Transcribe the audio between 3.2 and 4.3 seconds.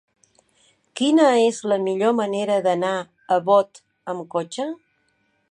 a Bot amb